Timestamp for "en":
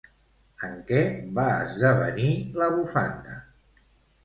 0.67-0.79